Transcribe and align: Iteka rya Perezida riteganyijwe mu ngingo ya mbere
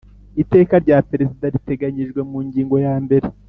Iteka 0.43 0.73
rya 0.83 0.97
Perezida 1.09 1.45
riteganyijwe 1.55 2.19
mu 2.29 2.37
ngingo 2.47 2.75
ya 2.85 2.95
mbere 3.03 3.27